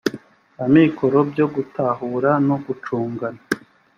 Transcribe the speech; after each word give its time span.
amikoro 0.65 1.17
byo 1.31 1.45
gutahura 1.53 2.31
no 2.47 2.55
gucungana 2.65 3.41